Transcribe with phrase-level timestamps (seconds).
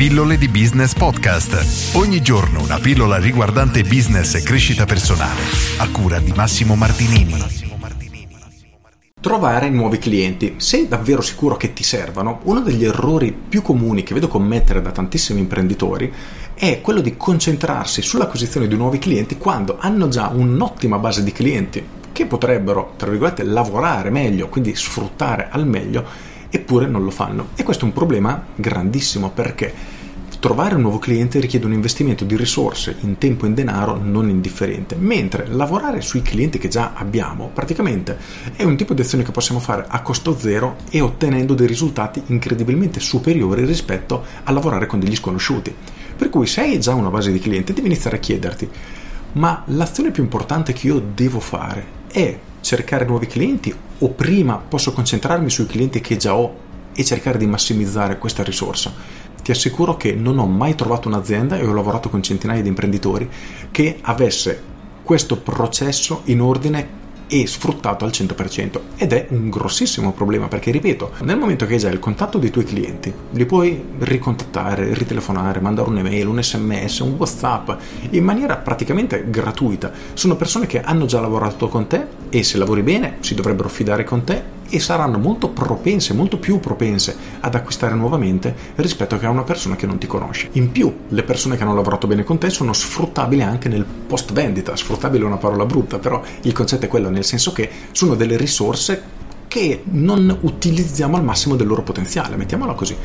[0.00, 1.94] Pillole di Business Podcast.
[1.94, 5.42] Ogni giorno una pillola riguardante business e crescita personale.
[5.76, 7.34] A cura di Massimo Martinini.
[9.20, 10.54] Trovare nuovi clienti.
[10.56, 12.40] Sei davvero sicuro che ti servano?
[12.44, 16.10] Uno degli errori più comuni che vedo commettere da tantissimi imprenditori
[16.54, 21.86] è quello di concentrarsi sull'acquisizione di nuovi clienti quando hanno già un'ottima base di clienti
[22.10, 27.48] che potrebbero, tra virgolette, lavorare meglio, quindi sfruttare al meglio eppure non lo fanno.
[27.54, 29.98] E questo è un problema grandissimo perché
[30.40, 34.30] trovare un nuovo cliente richiede un investimento di risorse in tempo e in denaro non
[34.30, 38.16] indifferente, mentre lavorare sui clienti che già abbiamo praticamente
[38.56, 42.22] è un tipo di azione che possiamo fare a costo zero e ottenendo dei risultati
[42.26, 45.74] incredibilmente superiori rispetto a lavorare con degli sconosciuti.
[46.16, 48.70] Per cui se hai già una base di clienti devi iniziare a chiederti
[49.32, 54.92] ma l'azione più importante che io devo fare è cercare nuovi clienti o prima posso
[54.92, 58.92] concentrarmi sui clienti che già ho e cercare di massimizzare questa risorsa?
[59.42, 63.28] Ti assicuro che non ho mai trovato un'azienda e ho lavorato con centinaia di imprenditori
[63.70, 64.62] che avesse
[65.02, 66.99] questo processo in ordine
[67.32, 71.78] e sfruttato al 100% ed è un grossissimo problema perché ripeto nel momento che hai
[71.78, 77.14] già il contatto dei tuoi clienti li puoi ricontattare, ritelefonare, mandare un'email, un sms, un
[77.16, 77.70] whatsapp
[78.10, 79.92] in maniera praticamente gratuita.
[80.14, 84.02] Sono persone che hanno già lavorato con te e se lavori bene si dovrebbero fidare
[84.04, 89.30] con te e saranno molto propense, molto più propense ad acquistare nuovamente rispetto che a
[89.30, 90.48] una persona che non ti conosce.
[90.52, 94.32] In più, le persone che hanno lavorato bene con te sono sfruttabili anche nel post
[94.32, 94.74] vendita.
[94.76, 98.36] Sfruttabile è una parola brutta, però il concetto è quello, nel senso che sono delle
[98.36, 99.18] risorse
[99.48, 102.96] che non utilizziamo al massimo del loro potenziale, mettiamola così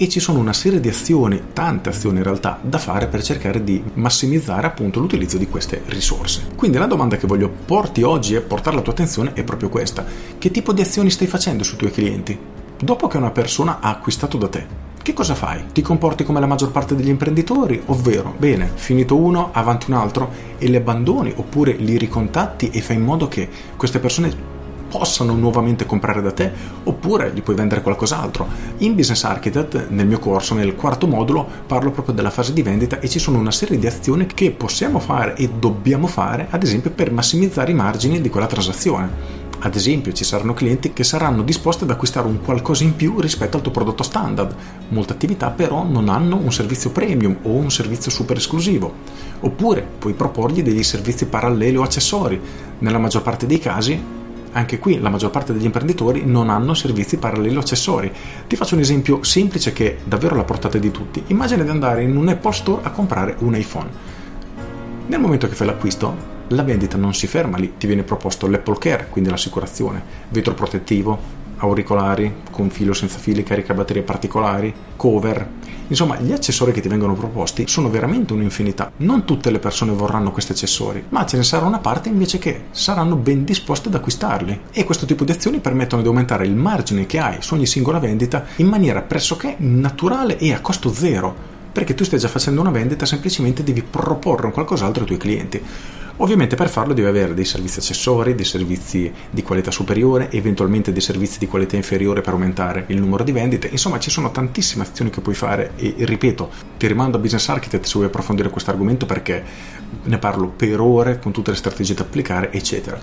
[0.00, 3.64] e ci sono una serie di azioni, tante azioni in realtà, da fare per cercare
[3.64, 6.46] di massimizzare appunto l'utilizzo di queste risorse.
[6.54, 10.06] Quindi la domanda che voglio porti oggi e portare alla tua attenzione è proprio questa.
[10.38, 12.38] Che tipo di azioni stai facendo sui tuoi clienti?
[12.80, 14.66] Dopo che una persona ha acquistato da te,
[15.02, 15.64] che cosa fai?
[15.72, 20.30] Ti comporti come la maggior parte degli imprenditori, ovvero, bene, finito uno, avanti un altro
[20.58, 24.57] e li abbandoni oppure li ricontatti e fai in modo che queste persone
[24.88, 26.50] possano nuovamente comprare da te
[26.84, 28.46] oppure gli puoi vendere qualcos'altro.
[28.78, 33.00] In Business Architect, nel mio corso, nel quarto modulo, parlo proprio della fase di vendita
[33.00, 36.90] e ci sono una serie di azioni che possiamo fare e dobbiamo fare, ad esempio,
[36.90, 39.46] per massimizzare i margini di quella transazione.
[39.60, 43.56] Ad esempio, ci saranno clienti che saranno disposti ad acquistare un qualcosa in più rispetto
[43.56, 44.54] al tuo prodotto standard.
[44.90, 48.94] Molte attività però non hanno un servizio premium o un servizio super esclusivo.
[49.40, 52.40] Oppure puoi proporgli degli servizi paralleli o accessori.
[52.78, 54.00] Nella maggior parte dei casi
[54.52, 58.12] anche qui la maggior parte degli imprenditori non hanno servizi paralleli o accessori.
[58.46, 61.22] Ti faccio un esempio semplice che è davvero alla portata di tutti.
[61.28, 63.88] Immagina di andare in un Apple Store a comprare un iPhone.
[65.06, 68.78] Nel momento che fai l'acquisto, la vendita non si ferma lì, ti viene proposto l'Apple
[68.78, 75.46] Care, quindi l'assicurazione, vetro protettivo, auricolari con filo senza fili, caricabatterie particolari, cover.
[75.88, 78.92] Insomma, gli accessori che ti vengono proposti sono veramente un'infinità.
[78.98, 82.64] Non tutte le persone vorranno questi accessori, ma ce ne sarà una parte invece che
[82.70, 84.60] saranno ben disposte ad acquistarli.
[84.70, 87.98] E questo tipo di azioni permettono di aumentare il margine che hai su ogni singola
[87.98, 91.56] vendita in maniera pressoché naturale e a costo zero.
[91.78, 95.62] Perché tu stai già facendo una vendita, semplicemente devi proporre un qualcos'altro ai tuoi clienti.
[96.16, 101.00] Ovviamente per farlo devi avere dei servizi accessori, dei servizi di qualità superiore, eventualmente dei
[101.00, 103.68] servizi di qualità inferiore per aumentare il numero di vendite.
[103.68, 107.84] Insomma, ci sono tantissime azioni che puoi fare e ripeto, ti rimando a Business Architect
[107.84, 109.44] se vuoi approfondire questo argomento perché
[110.02, 112.98] ne parlo per ore con tutte le strategie da applicare, eccetera.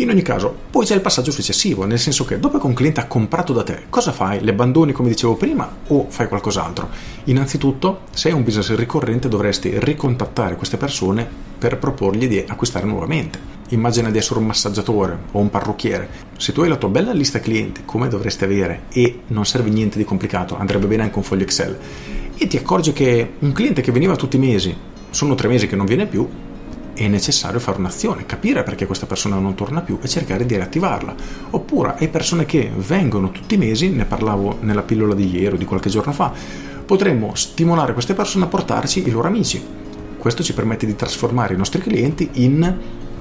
[0.00, 3.00] In ogni caso, poi c'è il passaggio successivo, nel senso che dopo che un cliente
[3.00, 4.40] ha comprato da te, cosa fai?
[4.40, 6.88] Le abbandoni come dicevo prima o fai qualcos'altro?
[7.24, 11.28] Innanzitutto, se hai un business ricorrente dovresti ricontattare queste persone
[11.58, 13.40] per proporgli di acquistare nuovamente.
[13.70, 16.08] Immagina di essere un massaggiatore o un parrucchiere.
[16.36, 19.98] Se tu hai la tua bella lista clienti, come dovresti avere, e non serve niente
[19.98, 21.76] di complicato, andrebbe bene anche un foglio Excel,
[22.36, 24.76] e ti accorgi che un cliente che veniva tutti i mesi,
[25.10, 26.46] sono tre mesi che non viene più,
[26.98, 31.14] è necessario fare un'azione, capire perché questa persona non torna più e cercare di riattivarla.
[31.50, 35.58] Oppure hai persone che vengono tutti i mesi, ne parlavo nella pillola di ieri o
[35.58, 36.32] di qualche giorno fa,
[36.84, 39.86] potremmo stimolare queste persone a portarci i loro amici
[40.18, 42.76] questo ci permette di trasformare i nostri clienti in,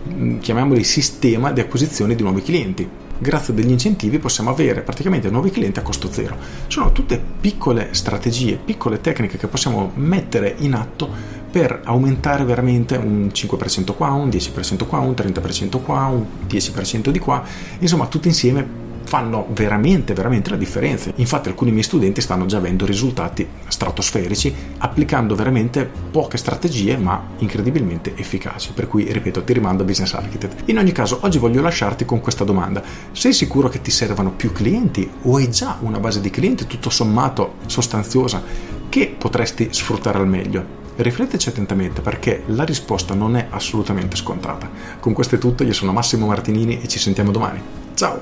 [0.09, 2.89] mm, chiamiamoli, sistema di acquisizione di nuovi clienti.
[3.19, 6.35] Grazie degli incentivi possiamo avere praticamente nuovi clienti a costo zero.
[6.67, 11.09] Sono tutte piccole strategie, piccole tecniche che possiamo mettere in atto
[11.49, 17.19] per aumentare veramente un 5% qua, un 10% qua, un 30% qua, un 10% di
[17.19, 17.43] qua,
[17.79, 21.11] insomma tutti insieme fanno veramente, veramente la differenza.
[21.15, 28.13] Infatti alcuni miei studenti stanno già avendo risultati stratosferici applicando veramente poche strategie ma incredibilmente
[28.15, 28.73] efficaci.
[28.73, 30.69] Per cui, ripeto, ti rimando a Business Architect.
[30.69, 32.83] In ogni caso, oggi voglio lasciarti con questa domanda.
[33.13, 36.89] Sei sicuro che ti servano più clienti o hai già una base di clienti tutto
[36.89, 38.43] sommato sostanziosa
[38.89, 40.86] che potresti sfruttare al meglio.
[40.97, 44.67] Rifletteci attentamente perché la risposta non è assolutamente scontata.
[44.99, 47.61] Con questo è tutto, io sono Massimo Martinini e ci sentiamo domani.
[47.93, 48.21] Ciao!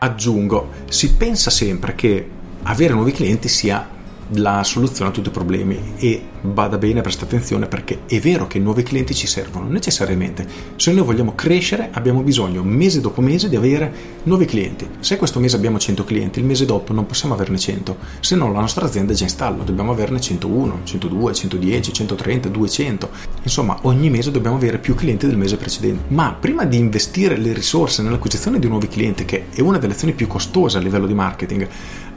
[0.00, 2.28] Aggiungo, si pensa sempre che
[2.64, 3.88] avere nuovi clienti sia
[4.32, 8.58] la soluzione a tutti i problemi e bada bene, presta attenzione perché è vero che
[8.58, 10.46] nuovi clienti ci servono necessariamente.
[10.76, 13.92] Se noi vogliamo crescere abbiamo bisogno mese dopo mese di avere
[14.24, 14.86] nuovi clienti.
[15.00, 18.52] Se questo mese abbiamo 100 clienti, il mese dopo non possiamo averne 100, se no
[18.52, 23.10] la nostra azienda è già in stallo, dobbiamo averne 101, 102, 110, 130, 200.
[23.42, 26.04] Insomma, ogni mese dobbiamo avere più clienti del mese precedente.
[26.08, 30.12] Ma prima di investire le risorse nell'acquisizione di nuovi clienti, che è una delle azioni
[30.12, 31.68] più costose a livello di marketing,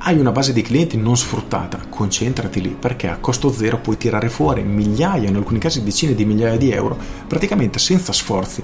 [0.03, 4.29] hai una base di clienti non sfruttata, concentrati lì perché a costo zero puoi tirare
[4.29, 8.63] fuori migliaia, in alcuni casi decine di migliaia di euro, praticamente senza sforzi.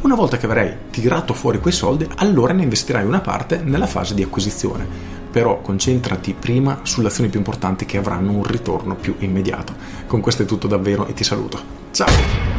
[0.00, 4.14] Una volta che avrai tirato fuori quei soldi, allora ne investirai una parte nella fase
[4.14, 5.18] di acquisizione.
[5.30, 9.74] Però concentrati prima sulle azioni più importanti che avranno un ritorno più immediato.
[10.06, 11.60] Con questo è tutto davvero e ti saluto.
[11.92, 12.49] Ciao!